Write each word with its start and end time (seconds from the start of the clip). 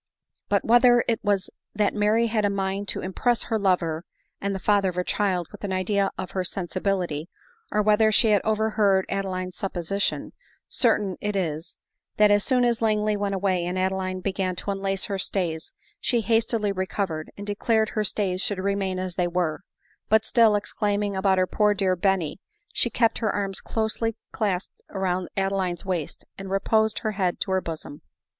But 0.49 0.65
whether 0.65 1.05
it 1.07 1.23
was 1.23 1.51
that 1.75 1.93
Mary 1.93 2.25
had 2.25 2.43
a 2.43 2.49
mind 2.49 2.87
to 2.87 3.01
impress 3.01 3.43
her 3.43 3.59
lover 3.59 4.03
and 4.41 4.55
the 4.55 4.59
father 4.59 4.89
of 4.89 4.95
her 4.95 5.03
child 5.03 5.47
with 5.51 5.63
an 5.63 5.71
idea 5.71 6.09
of 6.17 6.31
her 6.31 6.43
sensibility, 6.43 7.29
or 7.71 7.83
whether 7.83 8.11
she 8.11 8.29
had 8.29 8.41
overheard 8.43 9.05
Adeline's 9.09 9.55
supposition, 9.57 10.33
certain 10.67 11.17
it 11.21 11.35
is, 11.35 11.77
that 12.17 12.31
as 12.31 12.43
soon 12.43 12.65
as 12.65 12.81
Langley 12.81 13.15
went 13.15 13.35
away, 13.35 13.63
and 13.63 13.77
Adeline 13.77 14.21
began 14.21 14.55
to 14.55 14.71
unlace 14.71 15.05
her 15.05 15.19
stays, 15.19 15.71
she 15.99 16.21
hastily 16.21 16.71
recovered, 16.71 17.29
and 17.37 17.45
de 17.45 17.53
clared 17.53 17.89
her 17.89 18.03
stays 18.03 18.41
should 18.41 18.57
remain 18.57 18.97
as 18.97 19.17
they 19.17 19.27
were; 19.27 19.59
but 20.09 20.25
still 20.25 20.55
exclaiming 20.55 21.15
about 21.15 21.37
her 21.37 21.45
poor 21.45 21.75
dear 21.75 21.95
Benny, 21.95 22.39
she 22.73 22.89
kept 22.89 23.19
her 23.19 23.29
arms 23.29 23.61
closely 23.61 24.15
clasped 24.31 24.73
round 24.89 25.29
Adeline's 25.37 25.85
waist, 25.85 26.25
and 26.39 26.49
reposed 26.49 26.97
her 27.05 27.11
head 27.11 27.37
on 27.47 27.51
her 27.53 27.61
bosom. 27.61 28.01